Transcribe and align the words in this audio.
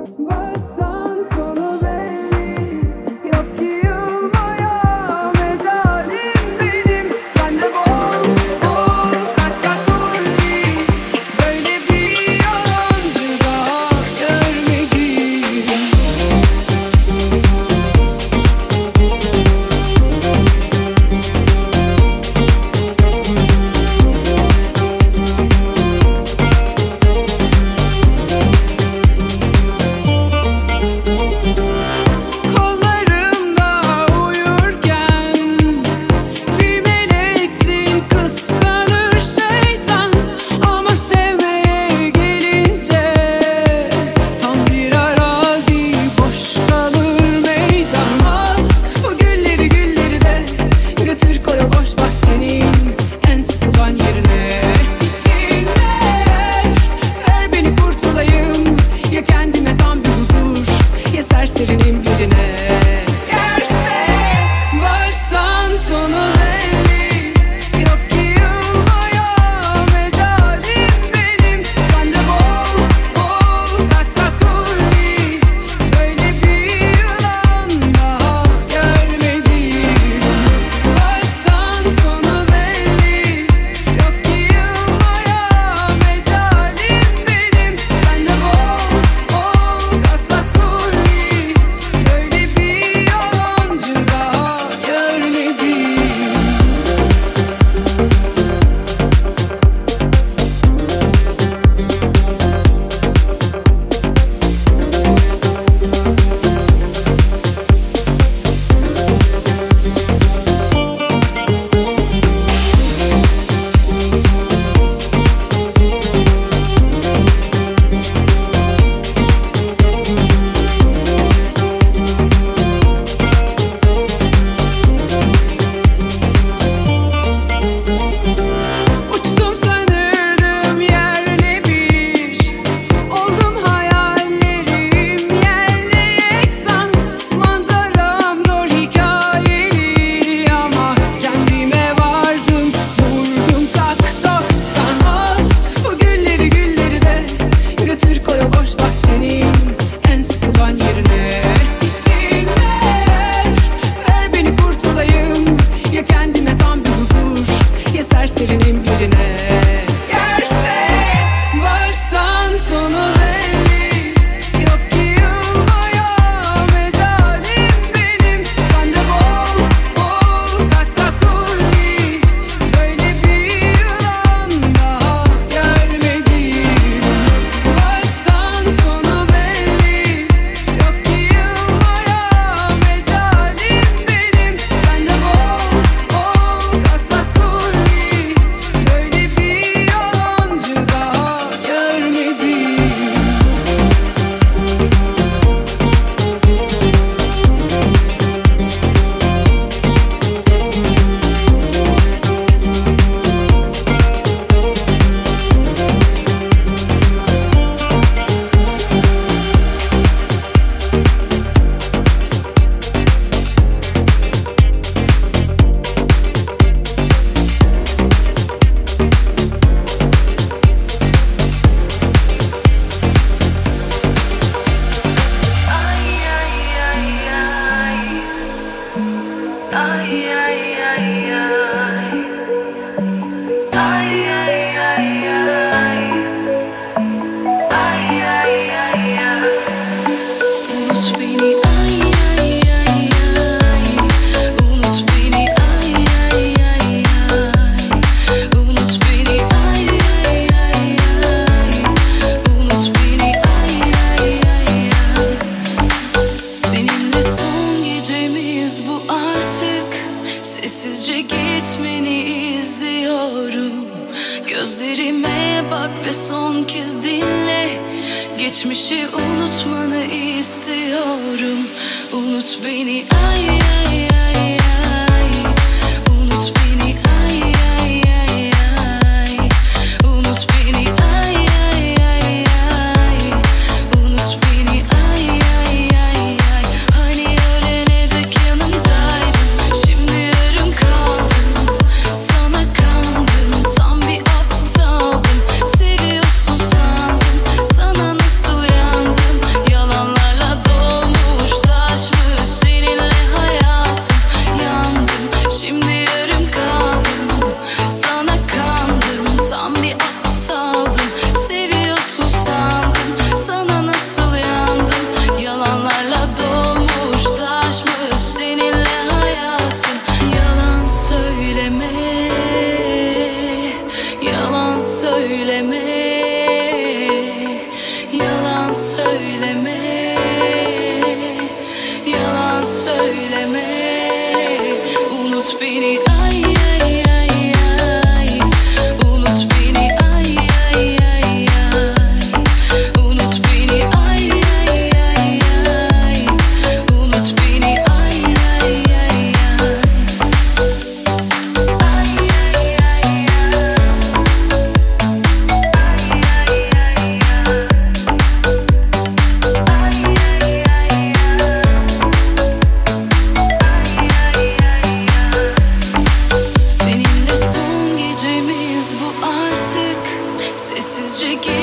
Yalan 0.00 0.89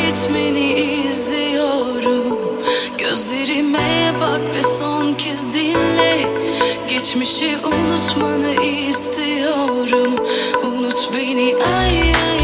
gitmeni 0.09 0.73
izliyorum. 1.07 2.39
Gözlerime 2.97 4.13
bak 4.21 4.55
ve 4.55 4.61
son 4.61 5.13
kez 5.13 5.53
dinle. 5.53 6.17
Geçmişi 6.89 7.57
unutmanı 7.65 8.63
istiyorum. 8.65 10.15
Unut 10.63 11.09
beni 11.13 11.55
ay 11.55 12.13
ay. 12.31 12.36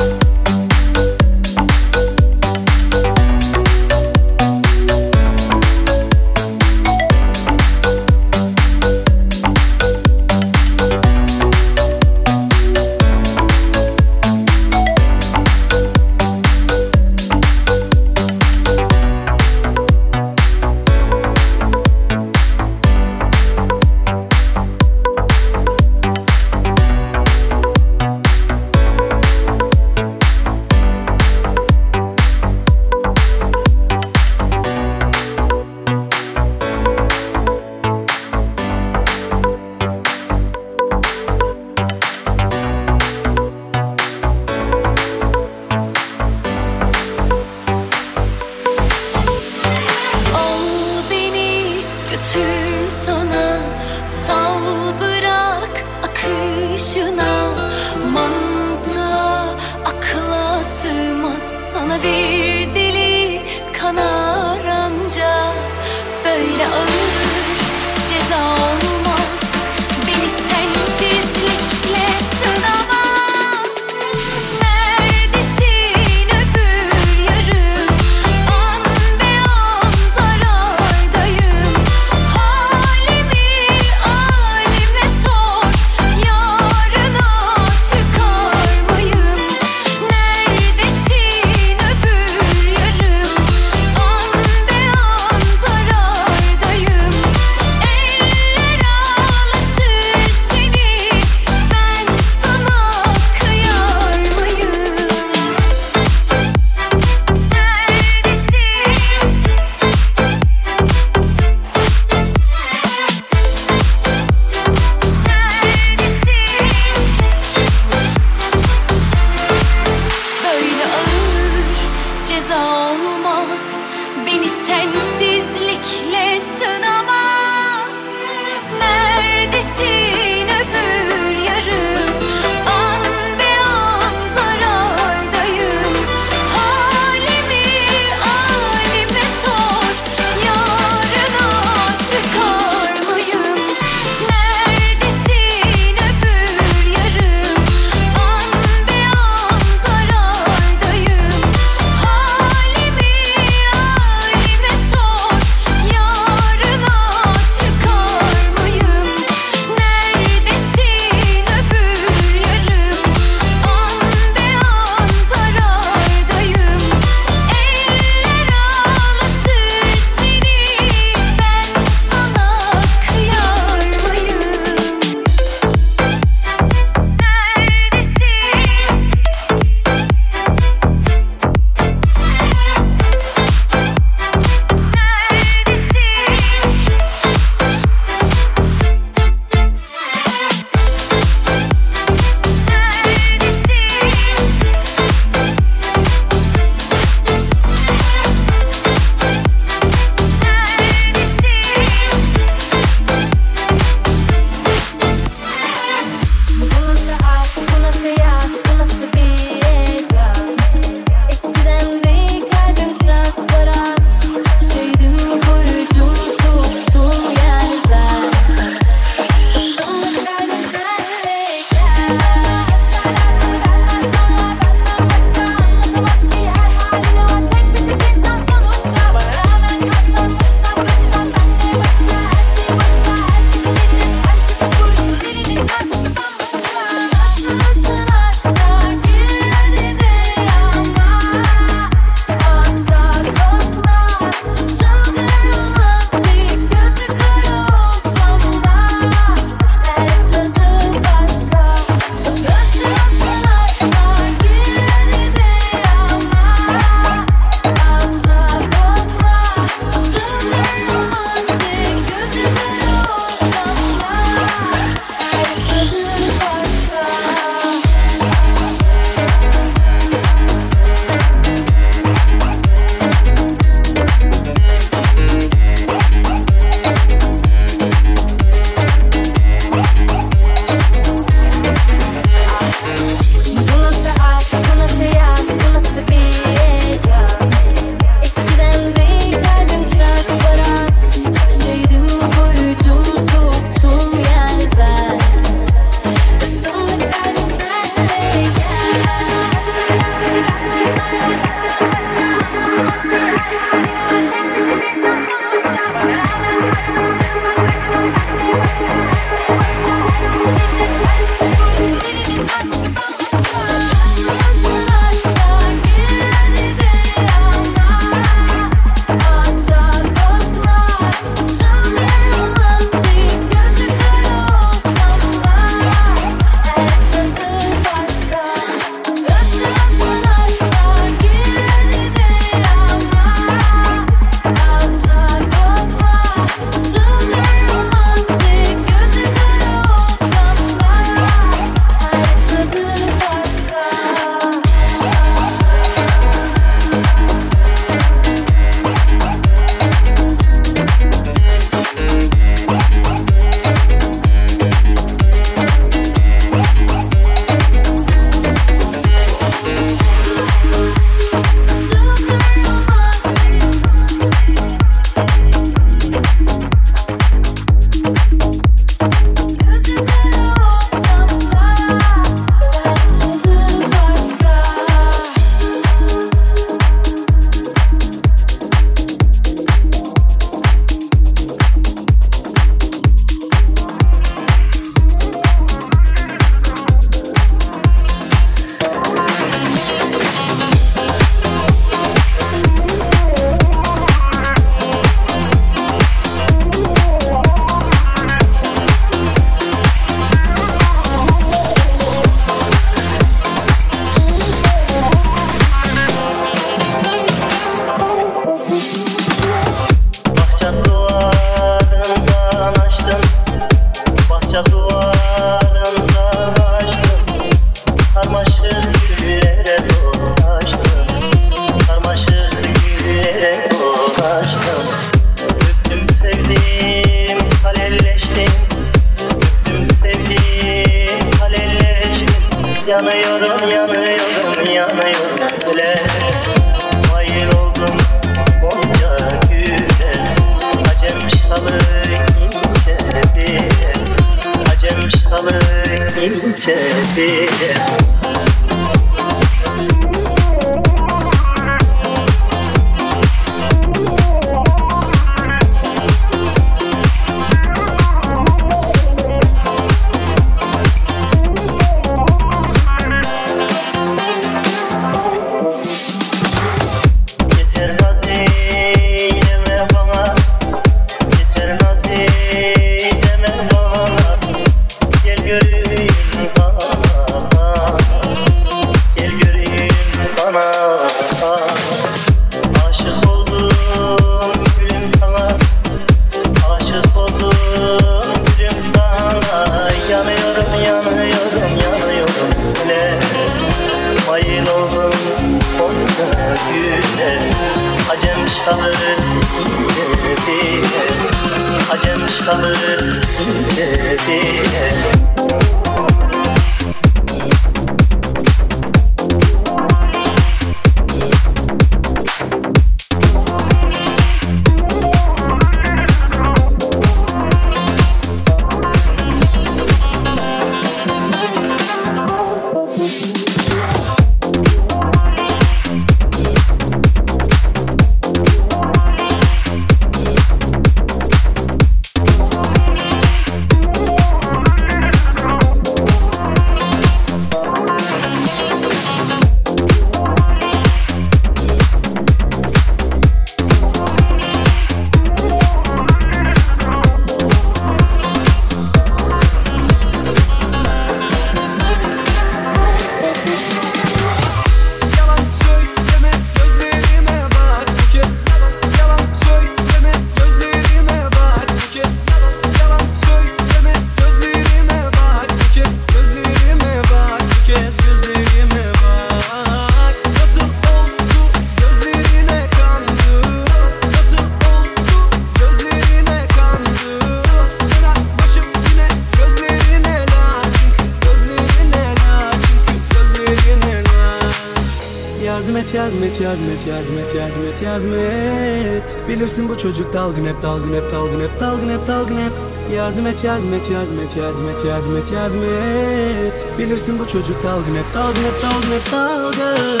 Çocuk 589.78 590.12
dalgın 590.12 590.44
hep 590.44 590.62
dalgın 590.62 590.94
hep 590.94 591.10
dalgın 591.12 591.40
hep 591.40 591.60
dalgın 591.60 591.90
hep 591.90 592.06
dalgın 592.06 592.36
hep. 592.36 592.52
Yardım 592.96 593.26
et 593.26 593.44
yardım 593.44 593.74
et 593.74 593.90
yardım 593.90 594.20
et 594.20 594.36
yardım 594.36 594.68
et 594.68 594.84
yardım 594.84 595.16
et 595.16 595.32
yardım 595.32 595.62
et. 595.62 596.66
Bilirsin 596.78 597.18
bu 597.18 597.28
çocuk 597.28 597.62
dalgın 597.62 597.94
hep 597.96 598.14
dalgın 598.14 598.44
hep 598.44 598.62
dalgın 598.62 598.92
hep 598.92 599.12
dalgın. 599.12 600.00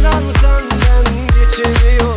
İnan 0.00 0.22
senden 0.40 1.04
geçemiyorum 1.34 2.11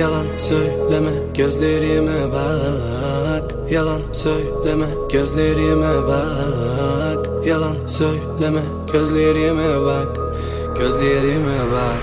Yalan 0.00 0.26
söyleme 0.38 1.10
gözlerime 1.34 2.32
bak. 2.32 3.70
Yalan 3.70 4.00
söyleme 4.12 4.86
gözlerime 5.12 6.06
bak. 6.06 7.46
Yalan 7.46 7.76
söyleme 7.86 8.62
gözlerime 8.92 9.80
bak. 9.80 10.16
Gözlerime 10.78 11.72
bak. 11.72 12.00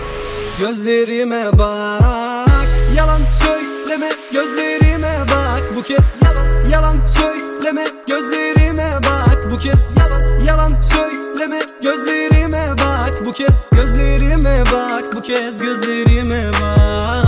Gözlerime 0.59 1.57
bak. 1.57 2.67
Yalan 2.97 3.21
söyleme 3.43 4.09
gözlerime 4.33 5.15
bak. 5.31 5.75
Bu 5.75 5.81
kez 5.83 6.13
yalan 6.23 6.69
yalan 6.69 6.97
söyleme 7.07 7.85
gözlerime 8.07 8.99
bak. 9.03 9.51
Bu 9.51 9.57
kez 9.57 9.89
yalan 9.99 10.43
yalan 10.43 10.73
söyleme 10.81 11.61
gözlerime 11.83 12.67
bak. 12.77 13.25
Bu 13.25 13.31
kez 13.31 13.63
gözlerime 13.71 14.63
bak. 14.73 15.15
Bu 15.15 15.21
kez 15.21 15.59
gözlerime 15.59 16.51
bak 16.61 17.26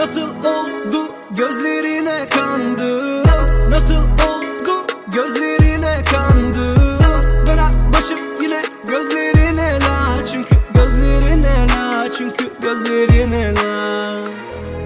Nasıl 0.00 0.30
oldu 0.30 1.12
gözlerine 1.30 2.28
kandım 2.28 3.22
Nasıl 3.70 3.94
oldu 3.94 4.86
gözlerine 5.14 6.04
kandım 6.12 6.98
Döner 7.46 7.70
başım 7.94 8.18
yine 8.42 8.62
gözlerine 8.86 9.78
la 9.80 10.26
Çünkü 10.32 10.54
gözlerine 10.74 11.66
la 11.68 12.08
Çünkü 12.18 12.50
gözlerine 12.62 13.54
la 13.54 13.70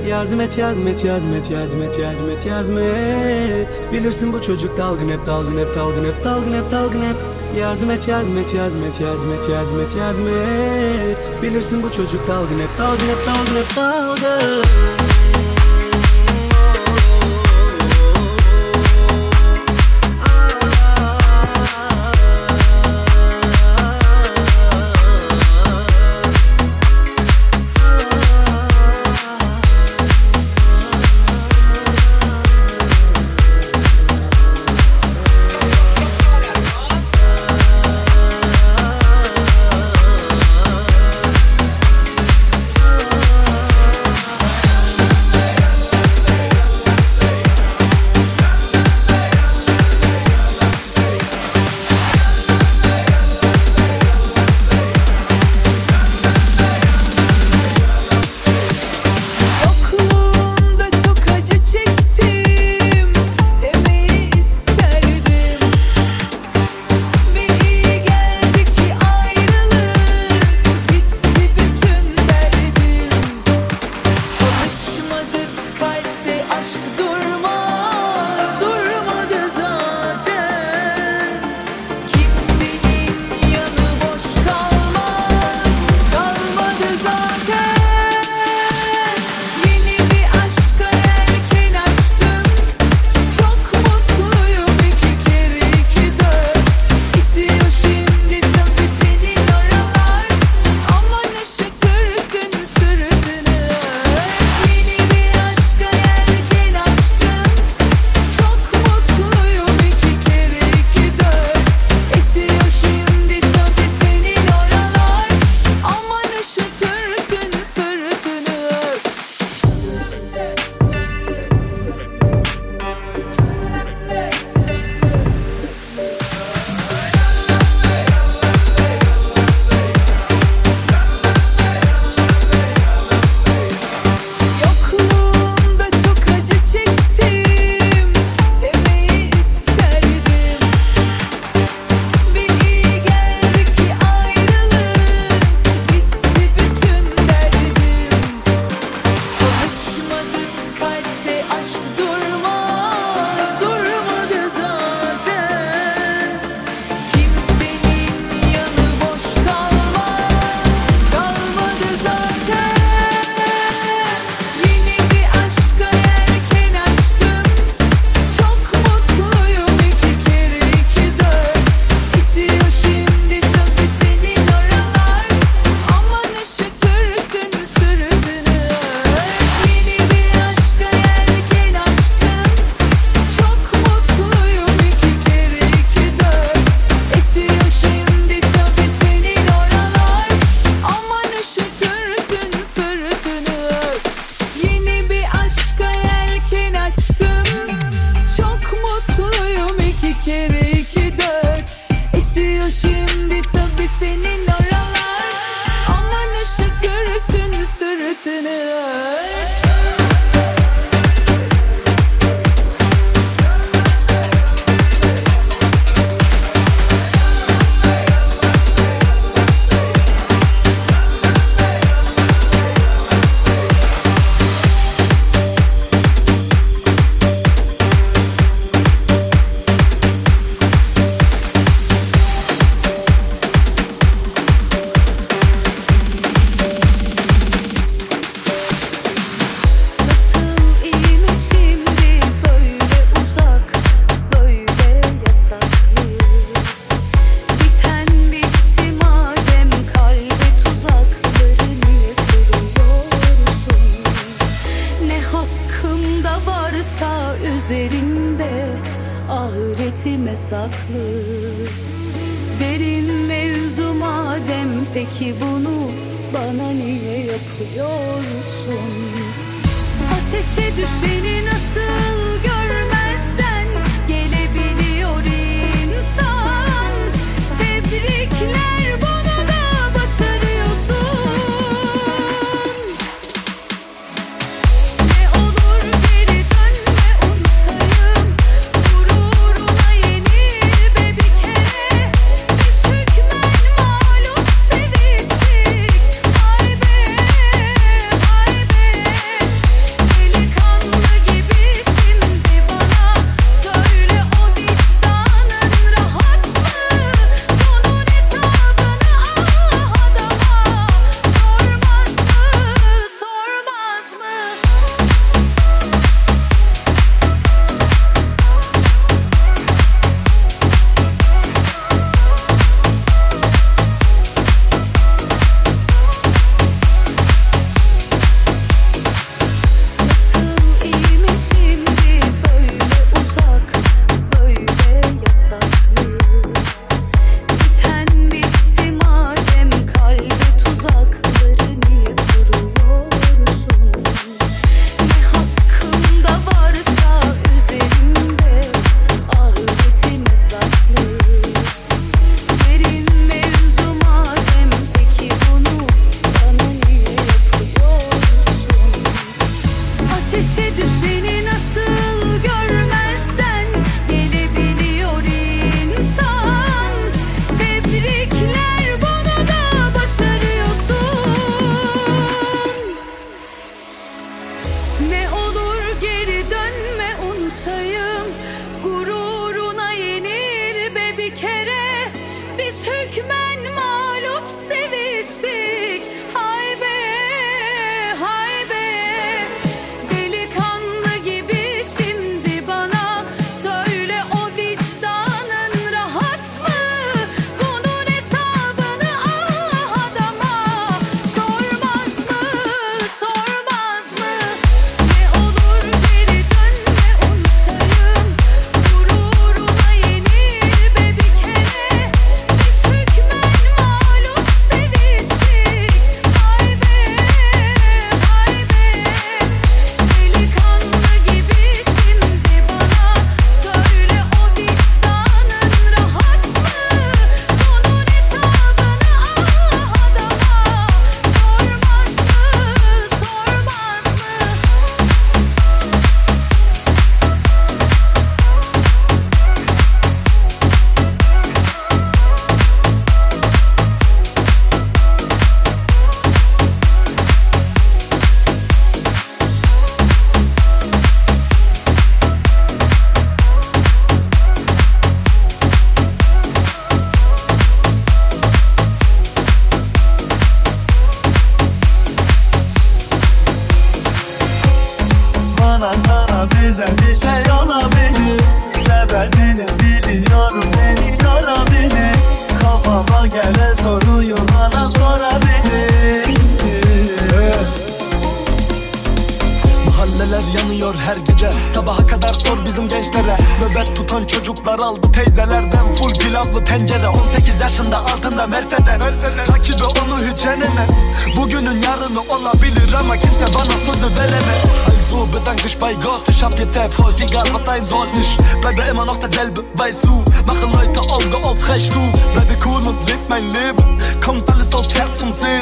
Yardım 0.09 0.41
et 0.41 0.59
yardım 0.59 0.89
et 0.89 1.05
yardım 1.05 1.35
et 1.35 1.51
yardım 1.51 1.83
et 1.83 1.99
yardım 1.99 2.31
et 2.31 2.47
yardım 2.47 2.79
et 2.79 3.81
Bilirsin 3.93 4.33
bu 4.33 4.43
çocuk 4.43 4.77
dalgın 4.77 5.09
hep 5.09 5.27
dalgın 5.27 5.59
hep 5.59 5.75
dalgın 5.75 6.05
hep 6.05 6.25
dalgın 6.25 6.55
hep 6.55 6.71
dalgın 6.71 7.01
hep 7.01 7.17
Yardım 7.61 7.91
et 7.91 8.09
yardım 8.09 8.39
et 8.39 8.55
yardım 8.55 8.85
et 8.85 9.01
yardım 9.01 9.33
et 9.33 9.49
yardım 9.51 9.81
et 9.81 9.97
yardım 10.01 10.29
et 10.29 11.43
Bilirsin 11.43 11.83
bu 11.83 11.93
çocuk 11.93 12.29
dalgın 12.29 12.59
hep 12.59 12.79
dalgın 12.79 13.09
hep 13.09 13.27
dalgın 13.27 13.57
hep 13.57 13.77
dalgın 13.77 15.04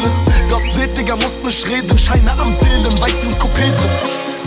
Seelen 0.03 0.49
Gott 0.51 0.75
seht, 0.75 0.99
Digga, 0.99 1.17
muss 1.17 1.45
nicht 1.45 1.71
reden 1.71 1.99
Scheine 1.99 2.33
am 2.41 2.55
Seelen, 2.57 3.01
weiß 3.01 3.25
im 3.25 3.31
Coupé 3.41 3.67
drin 3.77 3.95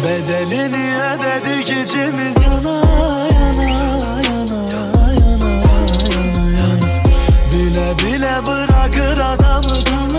Bedelini 0.04 0.86
ödedik 1.14 1.70
içimiz 1.70 2.36
yana 2.44 2.78
yana 3.34 3.70
yana 3.70 4.12
yana 4.28 4.60
yana 5.22 5.52
yana 6.60 6.80
Bile 7.52 7.88
bile 8.00 8.36
bırakır 8.46 9.20
adamı. 9.20 9.76
bana 9.92 10.15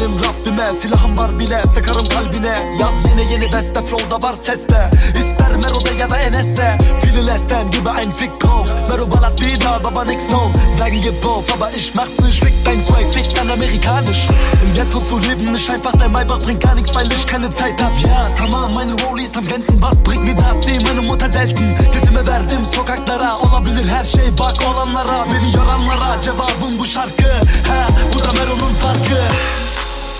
Şükürlerim 0.00 0.24
Rabbime 0.24 0.70
Silahım 0.70 1.18
var 1.18 1.40
bile 1.40 1.62
sıkarım 1.74 2.08
kalbine. 2.08 2.78
Yaz 2.80 2.94
yine 3.10 3.32
yeni 3.32 3.52
beste 3.52 3.82
flowda 3.82 4.28
var 4.28 4.34
seste. 4.34 4.90
İster 5.18 5.56
Mero'da 5.56 5.90
ya 5.98 6.10
da 6.10 6.18
Enes'te. 6.18 6.78
Fililesten 7.02 7.70
gibi 7.70 7.88
ein 7.88 8.12
Fick 8.12 8.40
drauf 8.40 8.70
Mero 8.90 9.10
ballert 9.10 9.40
wieder, 9.40 9.80
aber 9.84 10.04
nix 10.04 10.22
so 10.30 10.52
Sagen 10.78 11.02
wir 11.02 11.12
Bob, 11.22 11.44
aber 11.56 11.70
ich 11.76 11.94
mach's 11.94 12.18
nicht 12.24 12.44
Fick 12.44 12.64
dein 12.64 12.80
Swag, 12.80 13.04
fick 13.12 13.34
dein 13.36 13.50
Amerikanisch. 13.50 14.28
Im 14.62 14.74
Ghetto 14.74 14.98
zu 15.00 15.18
leben 15.18 15.52
nicht 15.52 15.70
einfach 15.70 15.92
Der 15.92 16.08
Maybach 16.08 16.38
bringt 16.38 16.62
gar 16.62 16.74
nichts, 16.74 16.94
weil 16.94 17.12
ich 17.12 17.26
keine 17.26 17.50
Zeit 17.50 17.82
hab. 17.82 17.92
Ja 18.06 18.26
tamam, 18.38 18.72
meine 18.72 18.94
Rollies 19.02 19.36
am 19.36 19.44
Grenzen. 19.44 19.82
Was 19.82 19.96
bringt 19.96 20.24
mir 20.24 20.34
das, 20.34 20.64
sehe 20.64 20.78
meine 20.86 21.02
Mutter 21.02 21.28
selten. 21.28 21.76
Sesimi 21.90 22.26
verdim 22.28 22.64
sokaklara 22.74 23.38
Olabilir 23.38 23.86
her 23.90 24.04
şey, 24.04 24.38
bak 24.38 24.56
olanlara 24.66 25.26
Beni 25.32 25.56
yoranlara 25.56 26.22
Cevabım 26.22 26.78
bu 26.78 26.86
şarkı 26.86 27.30
He, 27.70 27.80
bu 28.14 28.18
da 28.18 28.32
Mero'nun 28.32 28.72
farkı 28.82 29.20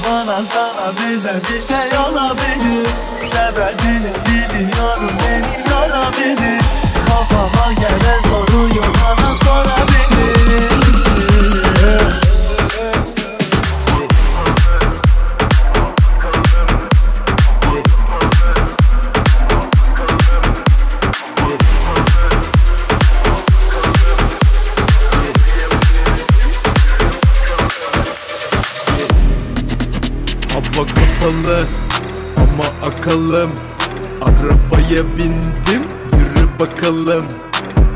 bana 0.05 0.43
sana 0.43 0.93
bize 0.93 1.35
bir 1.35 1.69
şey 1.69 1.99
olabilir. 1.99 2.87
Sever 3.33 3.75
beni 3.85 4.13
biliyorum 4.27 5.11
beni 5.21 5.71
yorabilir 5.71 6.61
Kafama 7.09 7.73
gelen 7.73 8.23
soruyu 8.31 8.83
bana 8.83 9.37
sorabilir. 9.45 10.39
Kapalı 31.31 31.66
ama 32.37 32.90
akalım 32.90 33.51
Arabaya 34.23 35.05
bindim 35.16 35.83
yürü 36.12 36.59
bakalım. 36.61 37.25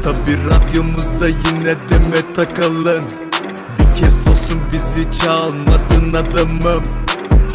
Tabi 0.03 0.38
radyomuzda 0.51 1.29
yine 1.29 1.75
deme 1.90 2.35
takalım 2.37 3.05
Bir 3.79 4.01
kez 4.01 4.29
olsun 4.29 4.61
bizi 4.73 5.18
çalmadın 5.20 6.12
adamım 6.12 6.83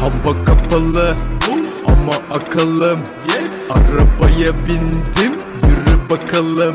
Hava 0.00 0.44
kapalı 0.44 1.14
ama 1.86 2.38
akalım 2.40 2.98
Arabaya 3.70 4.52
bindim 4.66 5.38
yürü 5.68 6.10
bakalım. 6.10 6.74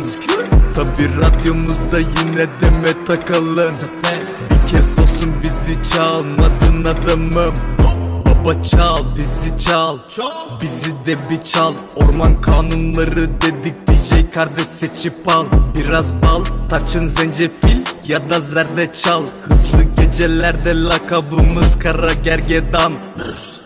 Tabi 0.76 1.22
radyomuzda 1.22 2.00
yine 2.00 2.46
deme 2.62 3.06
takalım 3.08 3.74
Bir 4.50 4.72
kez 4.72 5.00
olsun 5.00 5.32
bizi 5.44 5.92
çalmadın 5.94 6.86
adamım 6.86 7.75
Baba 8.46 8.62
çal 8.62 9.04
bizi 9.18 9.66
çal. 9.66 9.98
Bizi 10.62 10.92
de 10.92 11.16
bir 11.30 11.44
çal. 11.46 11.74
Orman 11.96 12.42
kanunları 12.42 13.42
dedik 13.42 13.88
DJ 13.88 14.34
kardeş 14.34 14.68
seçip 14.68 15.28
al. 15.28 15.46
Biraz 15.76 16.14
bal 16.14 16.46
tarçın 16.70 17.08
zencefil 17.08 17.78
ya 18.08 18.30
da 18.30 18.40
zerdeçal 18.40 19.24
Hızlı 19.42 19.84
gecelerde 19.84 20.84
lakabımız 20.84 21.80
kara 21.80 22.14
gergedan. 22.14 22.94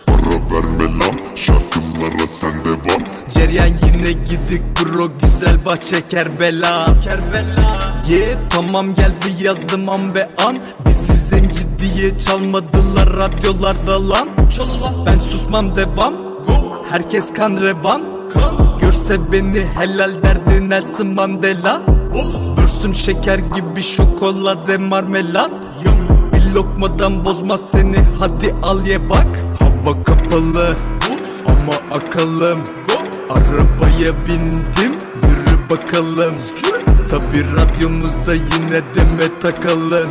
Para 0.06 0.34
verme 0.34 0.98
lan 0.98 1.18
şarkılara 1.36 2.26
sen 2.30 2.52
devam 2.64 3.02
Ceryan 3.30 3.66
yine 3.66 4.12
gidik 4.12 4.62
bro 4.80 5.08
güzel 5.22 5.64
bahçe 5.66 6.08
Kerbela. 6.08 6.86
Kerbela. 7.00 7.94
Ye 8.08 8.36
tamam 8.50 8.94
geldi 8.94 9.44
yazdım 9.44 9.88
an 9.88 10.14
be 10.14 10.28
an. 10.46 10.58
Zenci 10.86 10.99
diye 11.80 12.18
çalmadılar 12.18 13.16
radyolarda 13.16 14.08
lan. 14.08 14.28
Ben 15.06 15.18
susmam 15.18 15.74
devam. 15.74 16.14
Herkes 16.90 17.32
kan 17.32 17.56
revan. 17.56 18.02
Görse 18.80 19.32
beni 19.32 19.66
helal 19.78 20.22
derdi 20.22 20.68
Nelson 20.68 21.06
Mandela. 21.06 21.82
Vürsüm 22.58 22.94
şeker 22.94 23.38
gibi 23.38 23.82
şokolade 23.82 24.76
marmelat. 24.78 25.50
Bir 26.34 26.54
lokmadan 26.54 27.24
bozmaz 27.24 27.60
seni 27.72 27.96
hadi 28.18 28.54
al 28.62 28.86
ye 28.86 29.10
bak. 29.10 29.44
Hava 29.58 30.02
kapalı 30.04 30.76
ama 31.46 31.98
akalım. 32.00 32.58
Arabaya 33.30 34.12
bindim 34.26 34.98
yürü 35.14 35.70
bakalım. 35.70 36.34
Tabi 37.10 37.44
radyomuzda 37.56 38.34
yine 38.34 38.80
deme 38.94 39.38
takalım. 39.42 40.08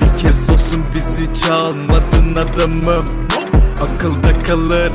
Bir 0.00 0.18
kez 0.22 0.48
olsun 0.66 0.84
bizi 0.94 1.40
çalmadın 1.40 2.34
adamım 2.34 3.04
Akılda 3.74 4.42
kalır. 4.46 4.92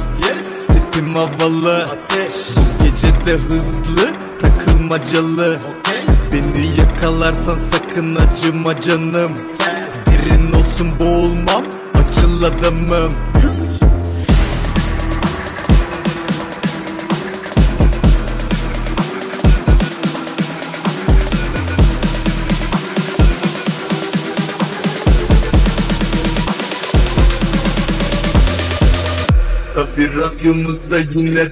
Tipim 0.67 1.15
havalı. 1.15 1.87
Bu 2.55 2.83
gece 2.83 3.07
de 3.25 3.33
hızlı 3.33 4.13
takılmacalı. 4.39 5.59
Beni 6.33 6.79
yakalarsan 6.79 7.55
sakın 7.55 8.15
acıma 8.15 8.81
canım. 8.81 9.31
Derin 10.05 10.53
olsun 10.53 10.99
boğulmam 10.99 11.63
açıl 11.93 12.43
adamım 12.43 13.13
Tabi 29.73 30.03
radyomuzda 30.15 30.97
yine 30.99 31.43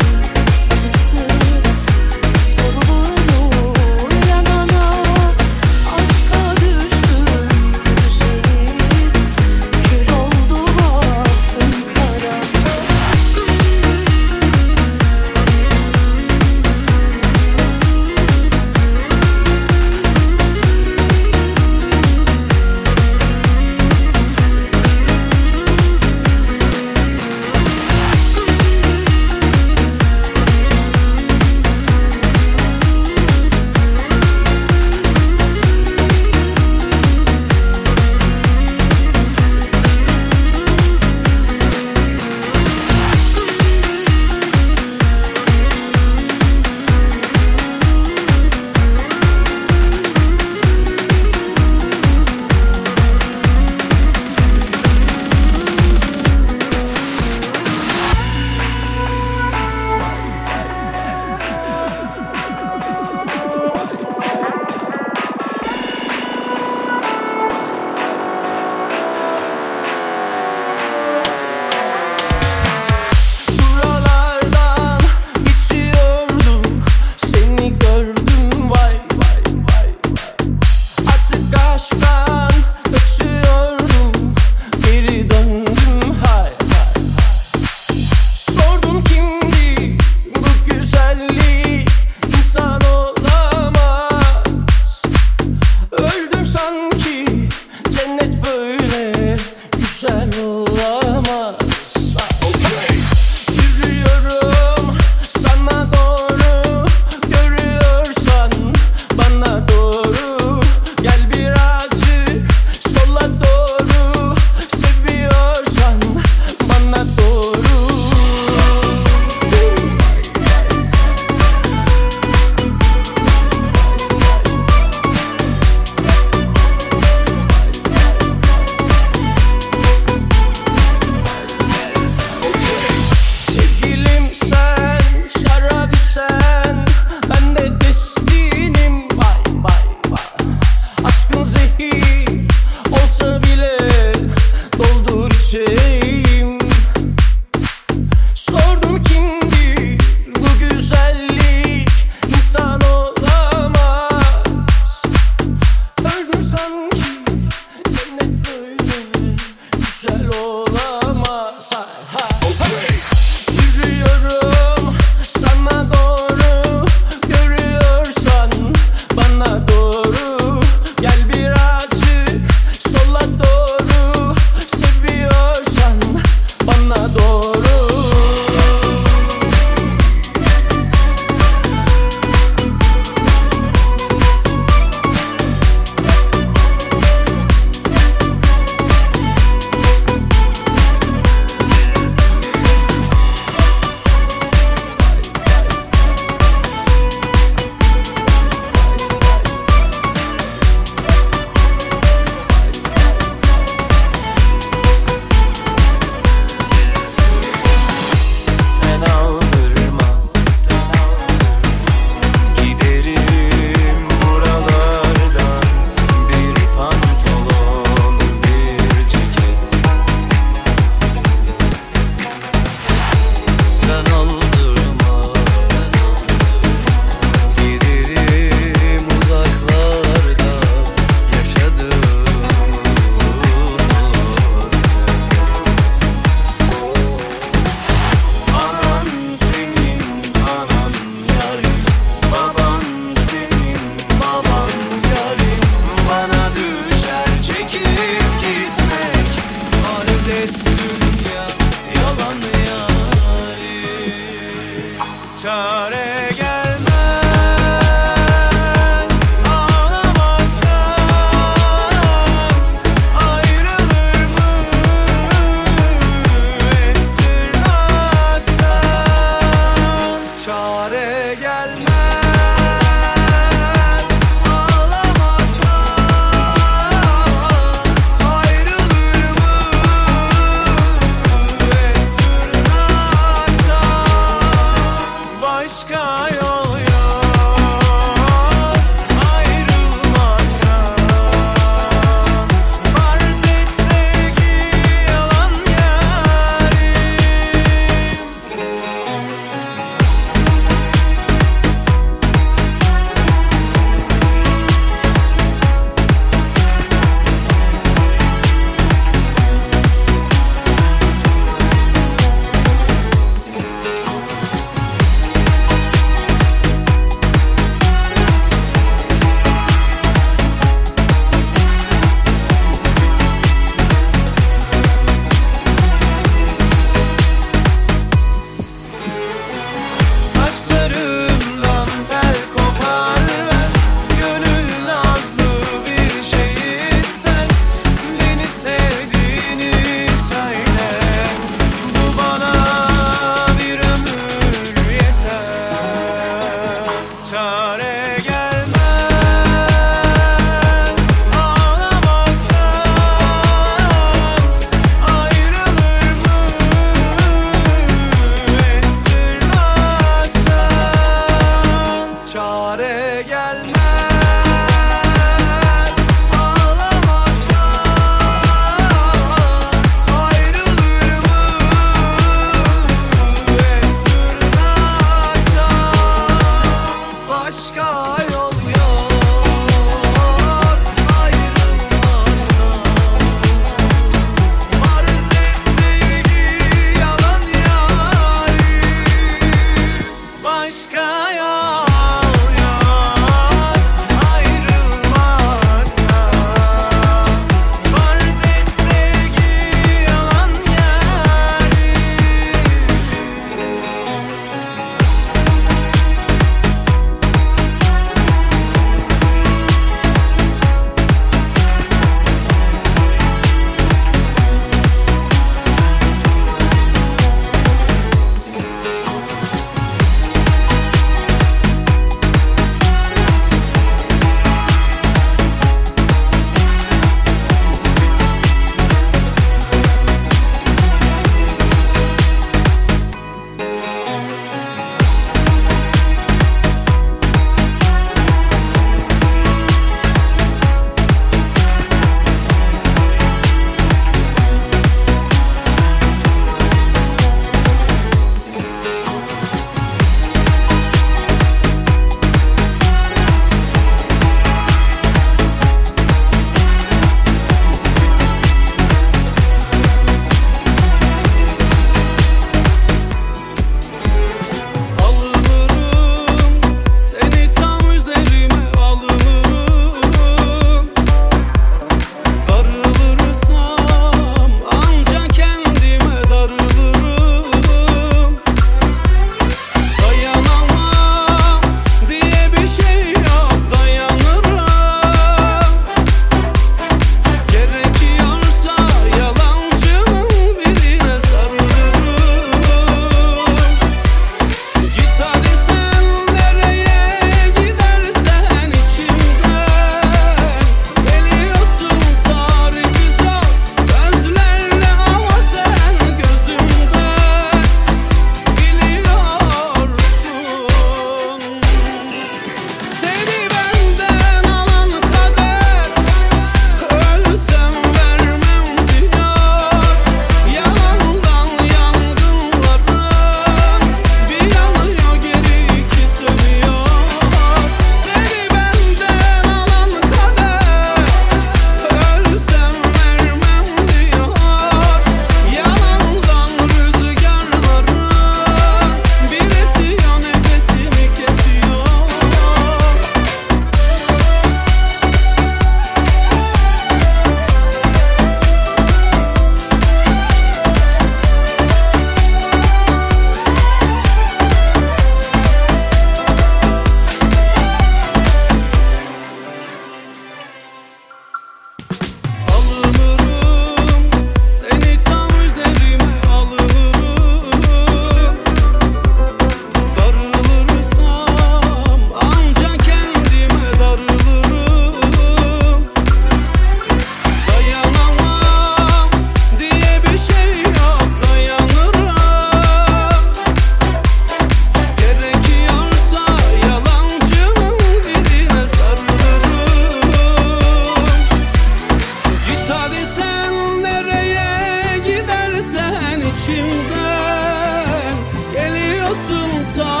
time. 599.69 600.00